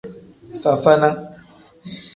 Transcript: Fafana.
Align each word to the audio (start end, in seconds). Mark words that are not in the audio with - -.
Fafana. 0.63 1.09